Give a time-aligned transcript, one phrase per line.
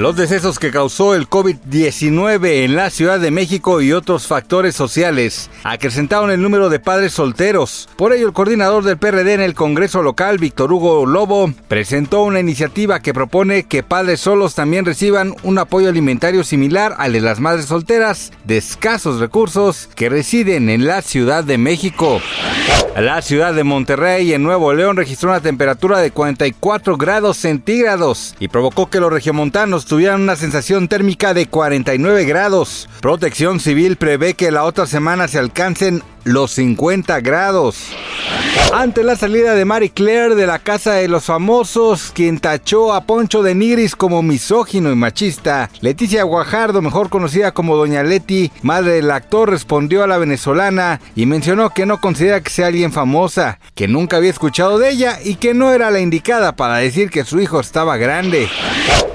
[0.00, 5.50] Los decesos que causó el COVID-19 en la Ciudad de México y otros factores sociales
[5.62, 7.86] acrecentaron el número de padres solteros.
[7.96, 12.40] Por ello, el coordinador del PRD en el Congreso local, Víctor Hugo Lobo, presentó una
[12.40, 17.38] iniciativa que propone que padres solos también reciban un apoyo alimentario similar al de las
[17.38, 22.22] madres solteras de escasos recursos que residen en la Ciudad de México.
[22.96, 28.48] La ciudad de Monterrey en Nuevo León registró una temperatura de 44 grados centígrados y
[28.48, 32.88] provocó que los regiomontanos tuvieran una sensación térmica de 49 grados.
[33.00, 37.88] Protección Civil prevé que la otra semana se alcancen los 50 grados.
[38.72, 43.02] Ante la salida de Marie Claire de la Casa de los Famosos, quien tachó a
[43.02, 48.92] Poncho de Nigris como misógino y machista, Leticia Guajardo, mejor conocida como Doña Leti, madre
[48.92, 53.58] del actor, respondió a la venezolana y mencionó que no considera que sea alguien famosa,
[53.74, 57.24] que nunca había escuchado de ella y que no era la indicada para decir que
[57.24, 58.48] su hijo estaba grande.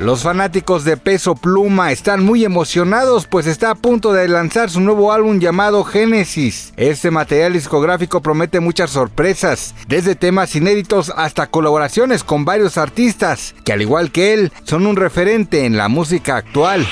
[0.00, 4.80] Los fanáticos de Peso Pluma están muy emocionados pues está a punto de lanzar su
[4.80, 6.72] nuevo álbum llamado Génesis.
[6.76, 13.72] Este material discográfico promete muchas sorpresas, desde temas inéditos hasta colaboraciones con varios artistas, que
[13.72, 16.86] al igual que él, son un referente en la música actual.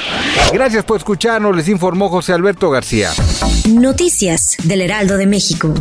[0.53, 3.11] Gracias por escucharnos, les informó José Alberto García.
[3.69, 5.75] Noticias del Heraldo de México.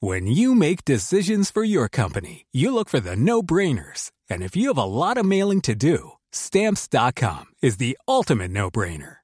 [0.00, 4.10] When you make decisions for your company, you look for the no-brainers.
[4.28, 9.23] And if you have a lot of mailing to do, stamps.com is the ultimate no-brainer.